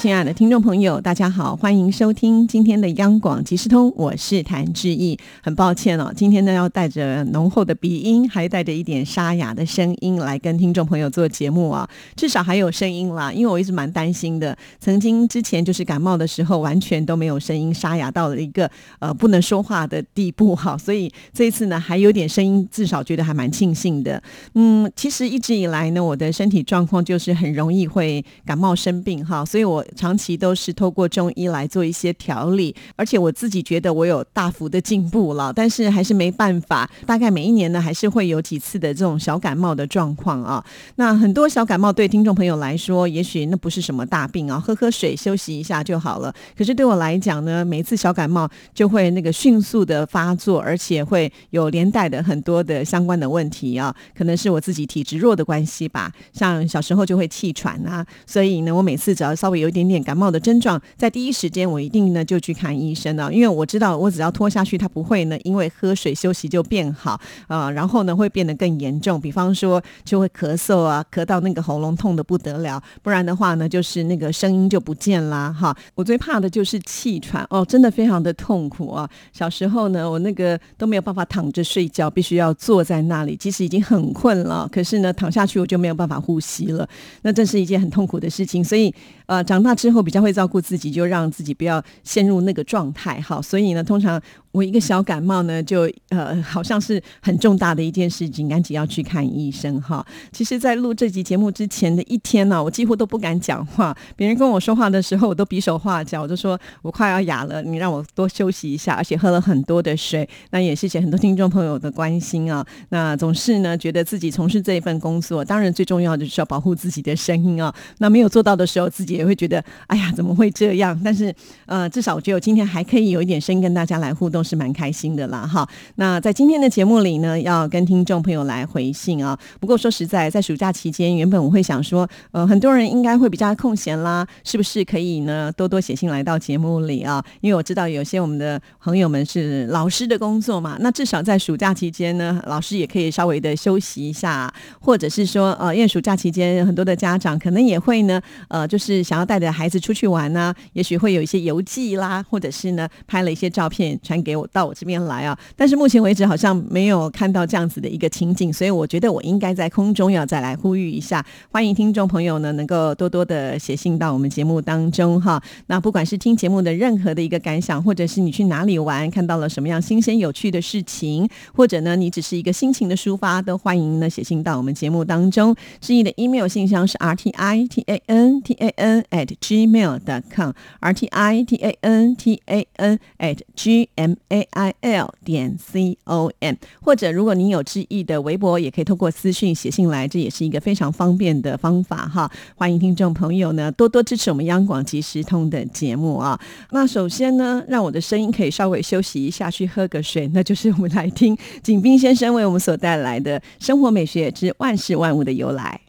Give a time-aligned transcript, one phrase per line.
[0.00, 5.18] 亲爱的听众朋友，大家好，欢迎收听今天的央广即时通，我是谭志毅。
[5.42, 11.86] 很抱歉哦，今天呢要带着浓厚的鼻音，还带着一点沙哑的声音来跟听众朋友做节目啊。
[12.16, 14.56] 至少还有声音啦，因为我一直蛮担心的。
[14.78, 20.78] 曾经之前就是感冒的时候，完全都没有声音，沙哑到了一个呃不能说话的地步哈。
[20.78, 24.22] 所以这一次呢，还有点声音，至少觉得还蛮庆幸的。
[24.54, 29.84] 嗯，其实一直以来呢，我的身体状况就是很容易会感冒生病哈，所以我。
[29.96, 36.88] 长期都是透过中医来做一些调理，而且我自己觉得我有大幅的进步了，但是还是没办法。
[37.04, 40.64] 大概每一年呢，还是会有几次的这种小感冒的状况啊。
[40.96, 46.32] 那很多小感冒对听众朋友来说，也许那不是什么大病啊，喝喝水休息一下就好了。
[46.56, 53.92] 可是对我来讲呢，每次小感冒就会那个迅速的发作，而且会有连带的很多的相关的问题啊。
[54.16, 59.79] 可能是我自己体质弱的关系吧，像小时候就会气喘啊，所以呢，我每次只要稍微有点。
[59.80, 75.74] 点点感冒的症状，在第一时间我一定呢就去看医生了，因为我知道我只要拖下去，它不会呢因为喝水休息就变好啊，然后呢会变得更严重，比方说就会咳嗽啊，咳到那个喉咙痛的不得了，不然的话呢就是那个声音就不见啦哈。
[75.94, 79.08] 我最怕的就是气喘哦，真的非常的痛苦啊。
[79.32, 86.86] 小时候呢我那个都没有办法躺着睡觉，必须要坐在那里，即使已经很困了，可是呢躺下去我就没有办法呼吸了，
[87.22, 89.69] 那这是一件很痛苦的事情，所以呃长大。
[89.74, 93.20] 之后比较会照顾自己，就让自己不要陷入那个状态。
[93.20, 94.20] 好，所以呢，通常。
[94.52, 100.04] 我一个小感冒呢，就呃好像是很重大的一件事情，赶紧要去看医生哈。
[100.32, 103.96] 其实，在录这集节目之前的一天呢，我几乎都不敢讲话。
[104.16, 108.94] 别人跟我说话的时候，我都比手画脚，我就说我快要哑了，你让我多休息一下。
[108.94, 110.28] 而且喝了很多的水。
[110.50, 112.66] 那也谢谢很多听众朋友的关心啊。
[112.88, 117.72] 那总是呢，觉得自己从事这一份工作，当然最重要的就是要保护自己的声音啊。
[117.98, 121.00] 那没有做到的时候，自己也会觉得哎呀，怎么会这样？
[121.04, 121.32] 但是
[121.66, 124.39] 呃，至少我觉得我今天还可以有一点声音跟大家来互动。
[124.40, 125.68] 都是蛮开心的啦，哈。
[125.96, 129.38] 那在今天的节目里呢，要跟听众朋友来回信啊。
[129.60, 137.22] 不过说实在，在暑假期间，原本我会想说，呃，很多人应该会比较空闲啦，是不是可以呢多多写信来到节目里啊？
[137.42, 148.18] 因为我知道有些我们的朋友们是老师的工作嘛，那至少在暑假期间呢，老师也可以稍微的休息一下，或者是说，呃，因为暑假期间很多的家长可能也会呢，
[148.48, 154.29] 呃，就是想要带着孩子出去玩呢，也许会有一些游记啦，或者是呢拍了一些照片传给。
[154.30, 155.36] 给我到我这边来啊！
[155.56, 165.42] 但是目前为止好像没有看到这样子的一个情景，所以我觉得我应该在空中要再来呼吁一下，欢迎听众朋友呢能够多多的写信到我们节目当中哈。
[165.66, 175.52] 那不管是听节目的任何的一个感想，或者是你去哪里玩看到了什么样新鲜有趣的事情，或者呢你只是一个心情的抒发，都欢迎呢写信到我们节目当中。
[175.80, 181.42] 志毅的 email 信箱是 r t i t a n t a n at gmail.com，r t i
[181.42, 186.32] t a n t a n at g m a i l 点 c o
[186.40, 192.30] m，或者如果您有质疑的微博，也可以通过私讯写信来，这也是一个非常方便的方法哈。
[192.56, 196.40] 欢迎听众朋友呢多多支持我们央广即时通的节目啊。
[196.70, 205.80] 那首先呢，让我的声音可以稍微休息一下，去喝个水，那就是我们来听景斌先生为我们所带来的《生活美学之万事万物的由来》。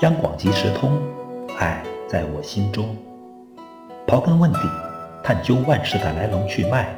[0.00, 0.98] 央广即时通，
[1.58, 2.96] 爱在我心中。
[4.06, 4.60] 刨根问底，
[5.22, 6.88] 探究万事的来龙去脉，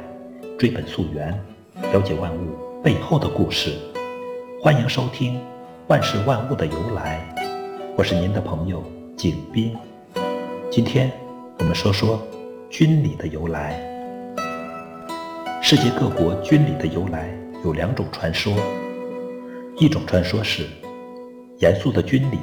[0.57, 1.37] 追本溯源，
[1.91, 3.73] 了解万物背后的故事。
[4.61, 5.35] 欢迎收听
[5.87, 7.19] 《万事万物的由来》，
[7.97, 8.81] 我是您的朋友
[9.17, 9.75] 景斌。
[10.71, 11.11] 今天
[11.59, 12.25] 我们说说
[12.69, 13.77] 军礼的由来。
[15.61, 17.29] 世界各国军礼的由来
[17.65, 18.53] 有两种传说，
[19.77, 20.65] 一种传说是。
[21.59, 22.39] 严肃的军礼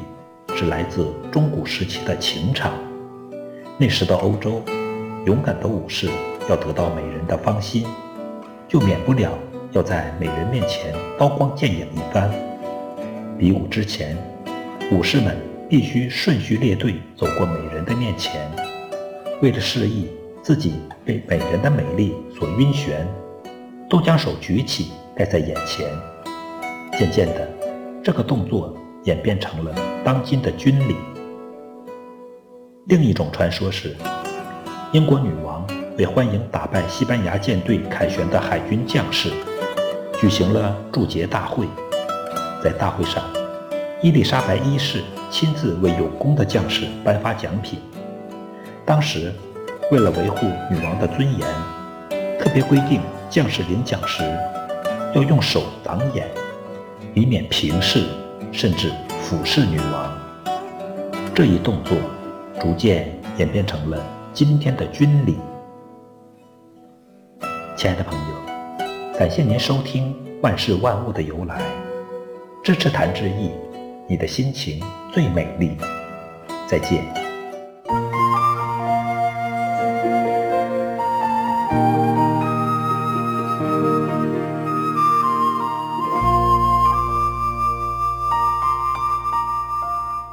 [0.61, 2.75] 是来自中古时期的情场。
[3.79, 4.63] 那时的欧洲，
[5.25, 6.07] 勇敢的武士
[6.51, 7.87] 要得到美人的芳心，
[8.69, 9.33] 就免不了
[9.73, 12.31] 要在美人面前刀光剑影一番。
[13.39, 14.15] 比武之前，
[14.93, 15.35] 武士们
[15.67, 18.39] 必须顺序列队走过美人的面前，
[19.41, 20.11] 为了示意
[20.43, 20.75] 自己
[21.07, 23.07] 被美人的美丽所晕眩，
[23.89, 25.89] 都将手举起盖在眼前。
[26.99, 27.49] 渐渐的，
[28.05, 29.75] 这个动作演变成了
[30.05, 30.97] 当今的军礼。
[32.87, 33.97] 另一种传说是，
[34.93, 35.67] 英国女王
[35.97, 39.31] 为欢迎打败西班牙舰队凯旋的海军将士，
[40.21, 41.67] 举行了祝捷大会。
[42.63, 43.23] 在大会上，
[44.03, 47.79] 伊丽莎白一世亲自为有功的将士颁发奖品。
[48.85, 49.33] 当时，
[49.91, 51.49] 为了维护女王的尊严，
[52.39, 53.01] 特别规定
[53.31, 54.23] 将士领奖时
[55.15, 56.27] 要用手挡眼，
[57.15, 58.05] 以免平视
[58.53, 58.93] 甚至
[59.23, 60.19] 俯视女王。
[61.35, 61.97] 这一动作
[62.61, 65.39] 逐渐演变成了今天的军礼。
[67.77, 71.59] 亲爱的朋友，感谢您收听《万事万物的由来》。
[72.63, 73.51] 支持谭志毅，
[74.07, 74.83] 你的心情
[75.13, 75.77] 最美丽。
[76.67, 77.20] 再见。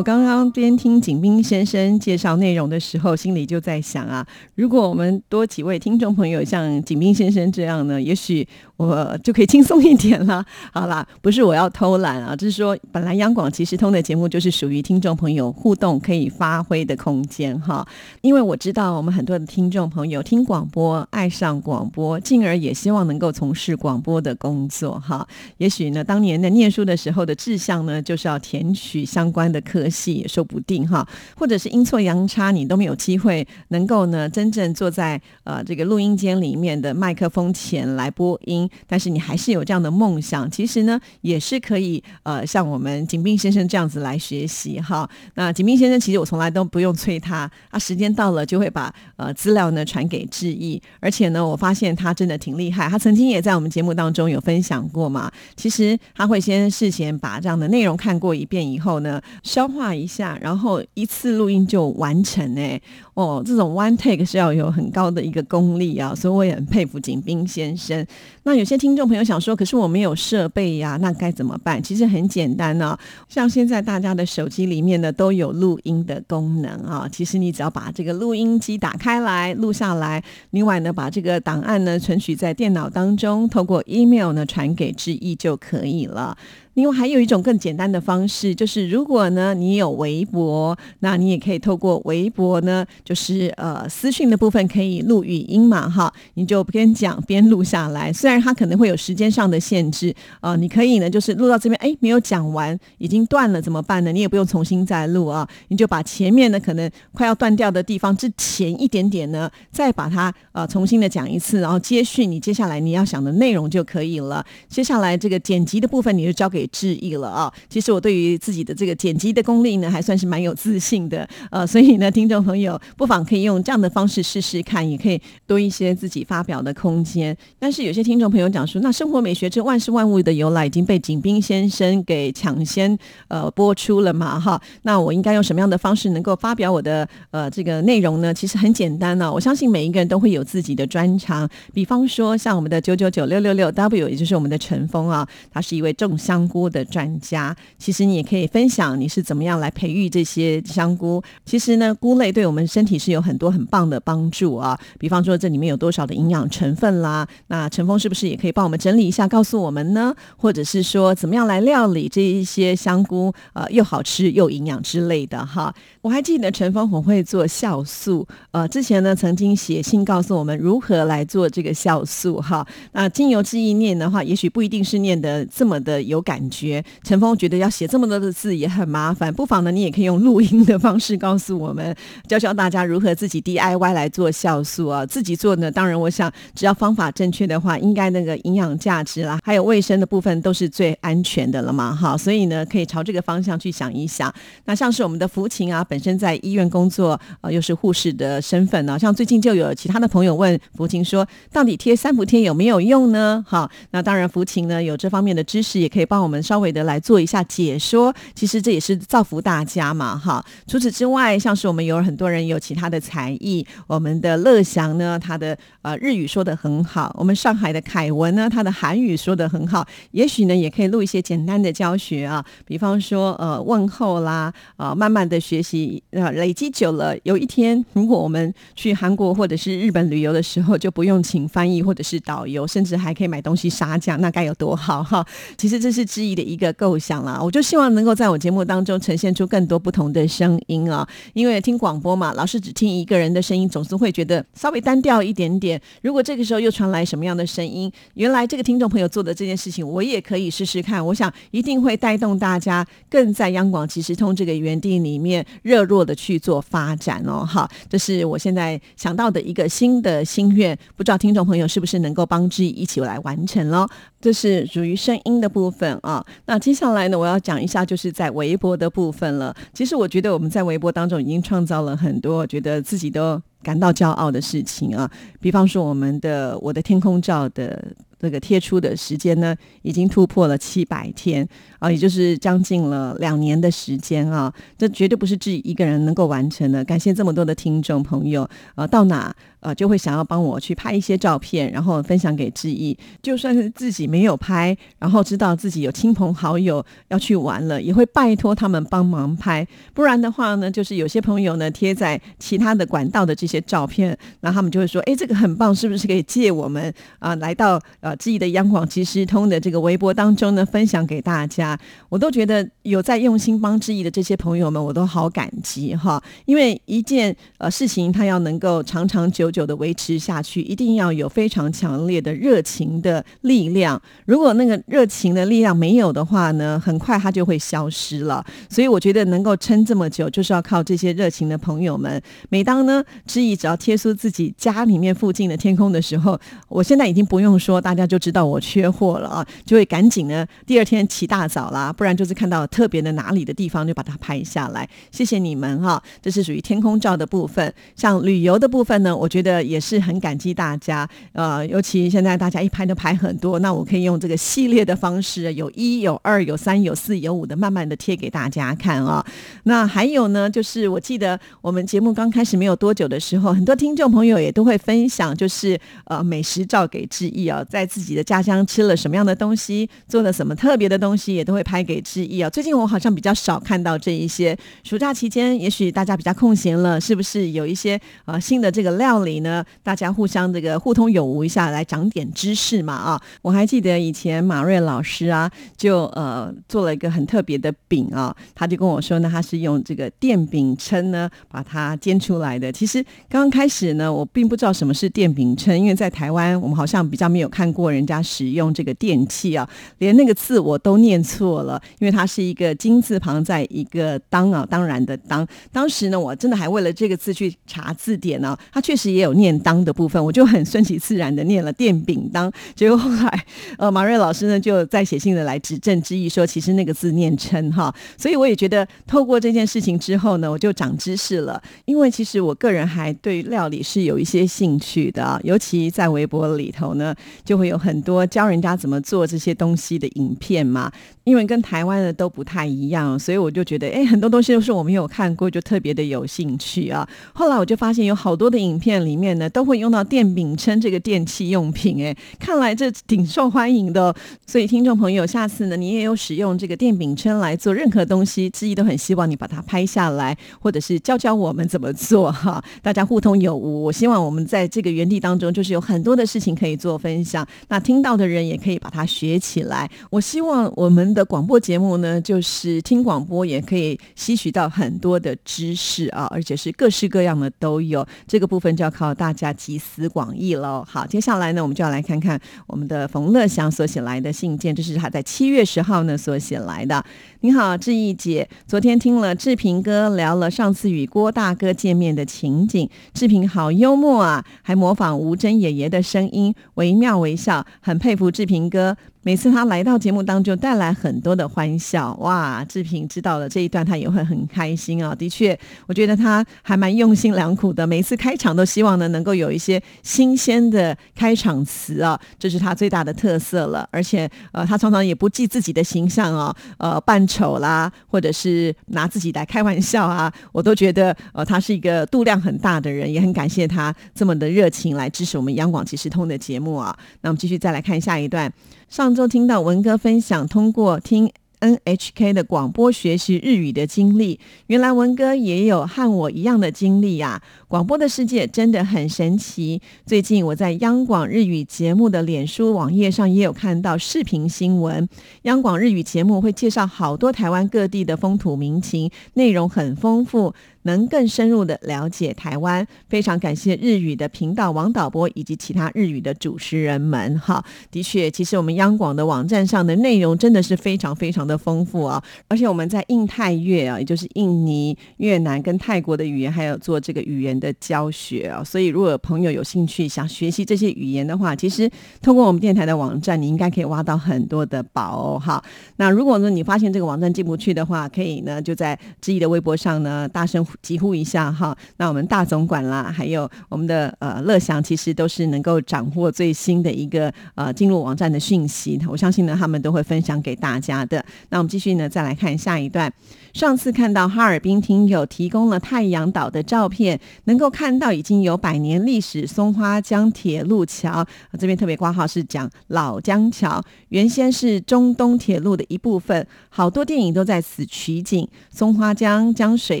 [0.02, 4.26] 刚刚边听景斌先生介绍内容的时候，心里就在想啊，
[4.56, 8.46] 如果我们多几位听众朋友像景斌先生这样呢，也许
[8.86, 10.44] 我就可以轻松一点了。
[10.72, 17.86] 好啦，不是我要偷懒啊，就是说，本来央广即时通的节目就是属于听众朋友互动可以发挥的空间哈。
[18.20, 25.26] 因为我知道我们很多的听众朋友听广播爱上广播，进而也希望能够从事广播的工作哈。
[25.58, 31.06] 也许呢，当年在念书的时候的志向呢，就是要填取相关的科系也说不定哈，
[31.36, 45.08] 或者是阴错阳差，你都没有机会能够呢真正坐在呃这个录音间里面的麦克风前来播音，但是你还是有这样的梦想，其实呢也是可以呃像我们景斌先生这样子来学习哈。
[45.34, 55.28] 那景斌先生其实我从来都不用催他，他时间到了就会把呃资料呢传给志毅，而且呢我发现他真的挺厉害，他曾经也在我们节目当中有分享过嘛。
[55.56, 59.72] 其实他会先事先把这样的内容看过一遍以后呢消。
[59.72, 62.78] 化一下，然后一次录音就完成哎
[63.14, 68.06] 哦，这种 one take 是要有很高的一个功力啊，所以我也很佩服景斌先生。
[68.42, 71.82] 那那有些听众朋友想说，可是我没有设备呀，那该怎么办？
[71.82, 72.94] 其实很简单呢，
[73.26, 86.36] 像现在大家的手机里面呢都有录音的功能啊，其实你只要把这个录音机打开来录下来，另外呢把这个档案呢存取在电脑当中，透过 email 呢传给志毅就可以了。
[86.74, 98.10] 另外还有一种更简单的方式，就是如果呢你有微博，那你也可以透过微博呢，就是呃私讯的部分可以录语音嘛，哈，你就边讲边录下来。
[98.10, 104.10] 虽然它可能会有时间上的限制，呃，你可以呢就是录到这边，哎，没有讲完，已经断了怎么办呢？
[104.10, 114.42] 你也不用重新再录啊，你就把前面呢可能快要断掉的地方之前一点点呢，再把它呃重新的讲一次，然后接续你接下来你要想的内容就可以了。
[114.70, 116.61] 接下来这个剪辑的部分你就交给。
[116.62, 117.52] 给致意了啊！
[117.68, 121.28] 其实我对于自己的这个剪辑的功力呢，还算是蛮有自信的。
[121.50, 127.36] 呃，所以呢，听众朋友不妨可以用这样的方式试试看，也可以多一些自己发表的空间。
[127.58, 134.38] 但是有些听众朋友讲说，那生活美学这万事万物的由来已经被景斌先生给抢先呃播出了嘛？
[134.38, 138.32] 哈，那我应该用什么样的方式能够发表我的呃这个内容呢？
[138.32, 141.48] 其实很简单呢，我相信每一个人都会有自己的专长。
[141.74, 146.42] 比方说，像我们的九九九六六六 W，也就是我们的陈峰啊，他是一位重香。
[146.52, 151.22] 菇的专家，其实你也可以分享你是怎么样来培育这些香菇。
[151.46, 154.78] 其实呢，菇类对我们身体是有很多很棒的帮助啊。
[154.98, 157.26] 比方说，这里面有多少的营养成分啦？
[157.46, 160.14] 那陈峰是不是也可以帮我们整理一下，告诉我们呢？
[160.36, 163.32] 或者是说，怎么样来料理这一些香菇？
[163.54, 165.74] 呃，又好吃又营养之类的哈。
[166.02, 172.66] 我还记得陈峰很会做酵素，呃，之前呢曾经写信告诉我们如何来做这个酵素哈。
[172.92, 176.41] 那精油之意念的话，也许不一定是念的这么的有感。
[176.42, 181.94] 感觉陈峰觉得要写这么多的字也很麻烦，不妨呢，你也可以用录音的方式告诉我们，
[182.26, 185.06] 教教大家如何自己 DIY 来做酵素啊。
[185.06, 191.94] 自己做呢，当然我想只要方法正确的话，应该那个营养价值啦，还有卫生的部分都是最安全的了嘛。
[191.94, 194.32] 哈，所以呢，可以朝这个方向去想一想。
[194.64, 203.44] 那像是我们的福琴啊，本身在医院工作，呃，又是护士的身份呢，像最近就有其他的朋友问福琴说，到底贴三伏贴有没有用呢？
[203.46, 206.31] 好，那当然福琴呢有这方面的知识，也可以帮我们。
[206.32, 210.42] 我们稍微的来做一下解说，其实这也是造福大家嘛，哈。
[210.66, 219.86] 除此之外，像是我们有很多人有其他的才艺，我们的乐祥呢，他的呃日语说的很好；我们上海的凯文呢，他的韩语说的很好。
[220.12, 235.22] 也许呢，也可以录一些简单的教学啊，比方说呃问候啦，啊慢慢的学习，呃累积久了，有一天如果我们去韩国或者是日本旅游的时候，就不用请翻译或者是导游，甚至还可以买东西杀价，那该有多好哈！
[235.58, 236.24] 其实这是之。
[236.24, 237.40] 志毅的一个构想啦。
[237.42, 245.80] 我就希望能够在我节目当中呈现出更多不同的声音啊，因为听广播嘛，老是只听一个人的声音，总是会觉得稍微单调一点点。
[246.02, 251.04] 如果这个时候又传来什么样的声音，原来这个听众朋友做的这件事情，我也可以试试看。
[251.04, 257.44] 我想一定会带动大家更在央广即时通这个园地里面热络的去做发展哦。
[257.44, 263.88] 好，这是我现在想到的一个新的心愿，不知道听众朋友是不是能够帮之一起来完成喽？
[264.20, 266.11] 这是属于声音的部分啊。
[266.12, 269.56] 好那接下来呢，我要讲一下就是在微博的部分了。
[269.72, 275.10] 其实我觉得我们在微博当中已经创造了很多，觉得自己都感到骄傲的事情啊。
[275.40, 277.82] 比方说我们的我的天空照的
[278.18, 281.46] 这个贴出的时间呢，已经突破了七百天
[281.78, 284.52] 啊，也就是将近了两年的时间啊。
[284.78, 286.84] 这绝对不是自己一个人能够完成的。
[286.84, 289.34] 感谢这么多的听众朋友啊，到哪？
[289.62, 292.98] 呃，就会想要帮我去拍一些照片，然后分享给志毅。
[293.22, 299.64] 就算是自己没有拍，然后知道自己有亲朋好友要去玩了，也会拜托他们帮忙拍。
[299.94, 311.78] 不然的话呢，就是有些朋友呢贴在其他的管道的这些照片，然后他们就会说：“哎，这个很棒，是不是可以借我们啊来到呃志毅的央广即时通的这个微博当中呢分享给大家？”
[312.10, 316.20] 我都觉得有在用心帮志毅的这些朋友们，我都好感激哈。
[316.46, 319.52] 因为一件呃事情，它要能够长长久。
[319.52, 324.00] 久的维持下去，一定要有非常强烈的热情的力量。
[324.24, 328.42] 如果那个热情的力量没有的话呢，很快它就会消失了。
[328.70, 332.18] 所以我觉得能够撑这么久，就是要靠这些热情的朋友们。
[332.48, 333.04] 每当呢，
[333.42, 344.88] 意只要贴出自己家里面附近的天空的时候，我现在已经不用说，大家就知道我缺货了啊，就会赶紧呢，第二天起大早啦，不然就是看到特别的哪里的地方就把它拍下来。
[345.10, 347.72] 谢谢你们哈，这是属于天空照的部分。
[347.96, 349.62] 像旅游的部分呢，我觉得。
[349.62, 359.24] 也是很感激大家，呃，尤其现在大家一拍都拍很多，那我可以用这个系列的方式，有一有二有三有四有五的，慢慢的贴给大家看啊。
[359.62, 372.50] 那还有呢，就是我记得我们节目刚开始没有多久的时，之后很多听众朋友也都会分享，就是呃美食照给志毅啊，在自己的家乡吃了什么样的东西，做了什么特别的东西，也都会拍给志毅啊。
[372.50, 379.40] 最近我好像比较少看到这一些，暑假期间也许大家比较空闲了，是不是有一些呃新的这个料理？
[379.40, 383.22] 呢，大家互相这个互通有无一下，来长点知识嘛啊！
[383.40, 392.70] 我还记得以前马瑞老师啊，就呃做了一个很特别的饼啊，他就跟我说呢，他是用这个电饼铛呢把它煎出来的。
[392.70, 399.66] 其实刚刚开始呢，我并不知道什么是电饼铛，因为在台湾我们好像比较没有看过人家使用这个电器啊，
[399.98, 405.46] 连那个字我都念错了，因为它是一个金字旁在一个当啊，当然的当。
[405.72, 409.22] 当时呢，我真的还为了这个字去查字典呢，它确实也。
[409.22, 413.44] 有念当的部分，我就很顺其自然的念了电饼当，结果后来
[413.78, 430.92] 呃马瑞老师呢就在写信的来指正之意，说其实那个字念称哈，所以我也觉得透过这件事情之后呢，我就长知识了，因为其实我个人还还对料理是有一些兴趣的，尤其在微博里头呢，就会有很多教人家怎么做这些东西的影片嘛，
[431.24, 437.08] 因为跟台湾的都不太一样，所以我就觉得哎很多东西都是我没有看过，就特别的有兴趣啊。
[437.32, 439.22] 后来我就发现有好多的影片里。
[439.22, 444.12] 面呢都会用到电饼铛这个电器用品，哎，看来这挺受欢迎的。
[444.46, 452.60] 所以听众朋友，下次呢你也有使用这个电饼铛来做任何东西，之一都很希望你把它拍下来，或者是教教我们怎么做哈。
[452.82, 457.44] 大大家互通有无，我希望我们在这个园地当中，就是有很多的事情可以做分享。
[457.68, 459.90] 那听到的人也可以把它学起来。
[460.10, 468.06] 我希望我们的广播节目呢，就是听广播也可以吸取到很多的知识啊，而且是各式各样的都有。
[468.28, 468.92] 这个部分就要。
[468.92, 470.84] 靠大家集思广益喽！
[470.86, 477.02] 好，接下来呢，我们就要来看看我们的冯乐祥所写来的信件，这是他在七月十号呢所写来的。
[477.44, 488.96] 你好，志毅姐，昨天听了志平哥聊了上次与郭大哥见面的情景，志平好幽默啊，还模仿吴真爷爷的声音，惟妙惟肖，很佩服志平哥。
[489.24, 492.64] 每次他来到节目当中，带来很多的欢笑，哇！
[492.64, 495.14] 志平知道了这一段，他也会很开心啊。
[495.14, 497.86] 的确，我觉得他还蛮用心良苦的。
[497.86, 503.88] 每次开场都希望呢，能够有一些新鲜的开场词啊，这是他最大的特色了。
[503.92, 516.92] 而且，呃，他常常也不计自己的形象啊，呃，扮丑啦，或者是拿自己来开玩笑啊，我都觉得，呃，他是一个度量很大的人，也很感谢他这么的热情来支持我们央广即时通的节目啊。
[517.20, 518.52] 那我们继续再来看下一段。
[518.92, 524.38] 上周听到文哥分享，通过听 NHK 的广播学习日语的经历。
[524.66, 527.42] 原来文哥也有和我一样的经历呀！
[527.68, 529.80] 广播的世界真的很神奇。
[530.04, 535.08] 最近我在央广日语节目的脸书网页上也有看到视频新闻，
[535.44, 540.52] 央广日语节目会介绍好多台湾各地的风土民情，内容很丰富。
[540.82, 547.38] 能更深入的了解台湾，非常感谢日语的频道王导播以及其他日语的主持人们。
[547.38, 552.22] 哈，的确，其实我们央广的网站上的内容真的是非常非常的丰富啊！
[552.48, 558.64] 而且我们在印泰越啊，也就是印尼、越南跟泰国的语言，还有做这个语言的教学啊。
[558.64, 561.88] 所以，如果朋友有兴趣想学习这些语言的话，其实
[562.20, 565.38] 通过我们电台的网站，你应该可以挖到很多的宝哦。
[565.38, 565.62] 哈，
[565.96, 570.66] 那如果呢你发现这个网站进不去的话，可以呢就在知意的微博上呢大声。
[570.80, 579.00] 疾呼一下哈，那我们大总管啦，还有我们的呃乐祥，其实都是能够掌握最新的一个呃进入网站的讯息。
[579.08, 581.24] 我相信呢，他们都会分享给大家的。
[581.50, 583.12] 那我们继续呢，再来看下一段。
[583.52, 591.26] 上次看到哈尔滨听友提供了太阳岛的照片，能够看到已经有百年历史松花江铁路桥。
[591.58, 598.48] 这边特别挂号是讲老江桥，原先是中东铁路的一部分，好多电影都在此取景。
[598.70, 600.00] 松花江江水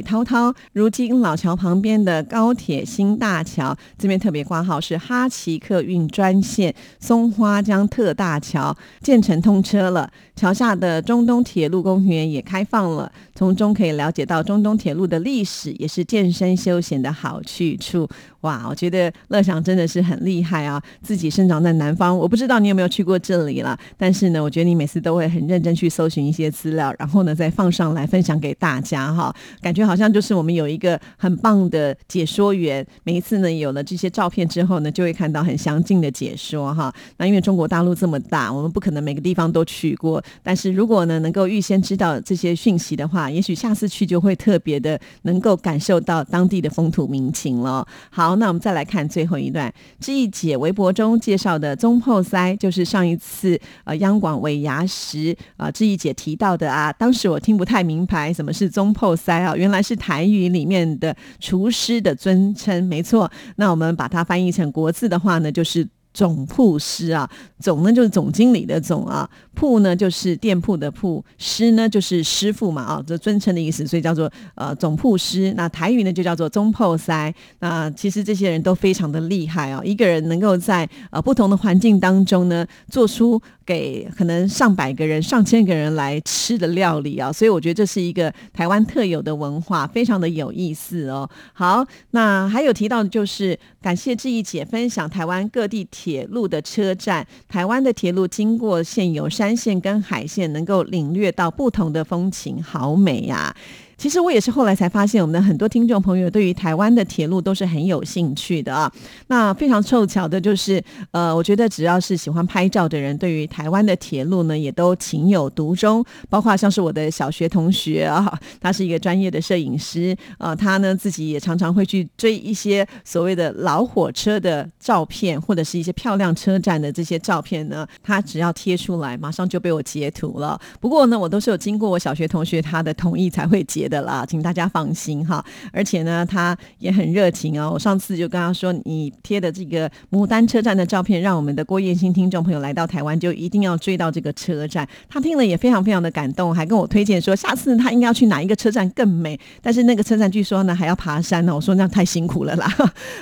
[0.00, 13.10] 滔滔，如今老桥旁边的高铁新大桥，这边特别挂号是哈奇客运专线松花江特大桥建成通车了，桥下的中东铁路公园也开放了。
[13.34, 18.08] 从中可以了解到中东铁路的历史，也是健身休闲的好去处。
[18.42, 20.82] 哇，我觉得乐祥真的是很厉害啊！
[21.00, 23.78] 自己生长在南方，我不知道你有没有去过这里了。
[23.96, 29.34] 但是呢，我觉得你每次都会很认真去搜寻一些资料，然后呢再放上来分享给大家哈。
[29.60, 32.86] 感觉好像就是我们有一个很棒的解说员。
[33.04, 36.92] 每一次呢有了这些照片之后呢，就会看到很详尽的解说哈。
[37.16, 40.22] 那因为中国大陆这么大，我们不可能每个地方都去过。
[40.42, 47.86] 但是如果呢能够预先知道这些讯息的话，也许下次去就会特别的能够感受到当地的风土民情了。
[48.10, 48.32] 好。
[48.42, 63.30] 那我们再来看最后一段，志毅姐微博中介绍的中破塞，就是上一次呃央广尾牙时啊，志毅姐提到的啊，当时我听不太明白什么是中破塞啊，原来是台语里面的厨师的尊称，没错。
[63.56, 65.86] 那我们把它翻译成国字的话呢，就是。
[66.12, 75.52] 总铺师啊，总呢就是总经理的总啊，铺呢就是店铺的铺，师呢就是师傅嘛啊，这尊称的意思，所以叫做呃总铺师。
[75.56, 77.34] 那台语呢就叫做中破塞。
[77.60, 83.40] 那其实这些人都非常的厉害啊，一个人能够在呃不同的环境当中呢，做出。
[83.64, 91.30] 给可能上百个人、上千个人来吃的料理啊，所以我觉得这是一个台湾特有的文化，非常的有意思哦。
[91.52, 103.54] 好，那还有提到的就是感谢志毅姐分享台湾各地铁路的车站，台湾的铁路经过现有山线跟海线，能够领略到不同的风情，好美呀。
[104.02, 108.92] 其实我也是后来才发现，我们的很多听众朋友对于台湾的铁路都是很有兴趣的啊。
[109.28, 116.04] 那非常凑巧的就是，呃，我觉得只要是喜欢拍照的人，对于台湾的铁路呢，也都情有独钟。
[116.28, 127.86] 包括像是我的小学同学啊，他是一个专业的摄影师啊，他呢自己也常常会去追一些所谓的老火车的照片，或者是一些漂亮车站的这些照片呢。
[128.02, 130.60] 他只要贴出来，马上就被我截图了。
[130.80, 133.88] 不过呢，我都是有经过我小学同学他的同意才会截。
[133.92, 135.44] 的啦，请大家放心哈。
[135.70, 137.70] 而且呢，他也很热情哦。
[137.74, 144.88] 我上次就跟他说，你贴的这个牡丹车站的照片，让我们的郭燕新听众朋友来到台湾，就一定要追到这个车站。
[145.10, 149.38] 他听了也非常非常的感动，还跟我推荐说，下次他应该要去哪一个车站更美。
[149.60, 151.54] 但是那个车站据说呢还要爬山呢。
[151.54, 152.66] 我说那太辛苦了啦。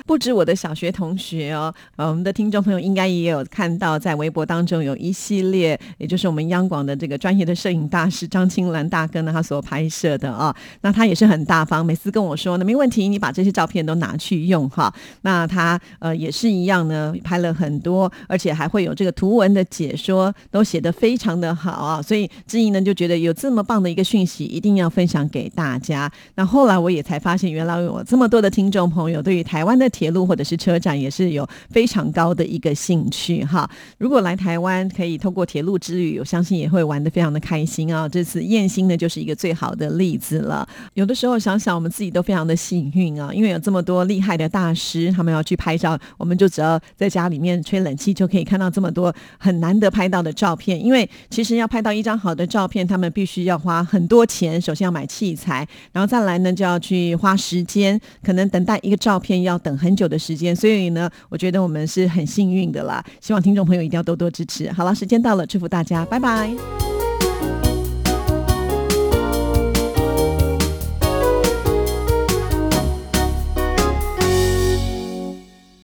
[0.07, 10.50] 不止我的小学同学哦，我们的听众朋友应该也有看到，在微博当中有一系列，也就是我们央广的这个专业的摄影大师张青兰大哥呢，他所拍摄的啊。
[10.83, 14.93] 那他也是很大方，每次跟我说呢，没问题，你把这些照片都拿去用哈。
[15.23, 22.03] 那他呃也是一样呢，拍了很多，而且还会有这个图文的解说，都写得非常的好啊。
[22.03, 26.11] 所以志毅呢就觉得有这么棒的一个讯息，一定要分享给大家。
[26.35, 33.69] 那后来我也才发现，原来有这么多的听众朋友对于台湾的铁路或者是车站也是有非常高的一个兴趣哈。
[33.99, 38.09] 如果来台湾可以透过铁路之旅，我相信也会玩得非常的开心啊。
[38.09, 40.67] 这次燕兴呢就是一个最好的例子了。
[40.95, 50.83] 有的时候想想，我们自己都非常的幸运啊，因为有这么多厉害的大师，他们要去拍照，我们就只要在家里面吹冷气，就可以看到这么多很难得拍到的照片。
[50.83, 60.55] 因为其实要拍到一张好的照片，他们必须要花很多钱，首先要买器材，然后再来呢就要去花时间，可能等待一个照片要等很久的时间。
[60.55, 63.05] 所以呢，我觉得我们是很幸运的啦。
[63.21, 64.71] 希望听众朋友一定要多多支持。
[64.73, 67.00] 好了，时间到了，祝福大家，拜拜。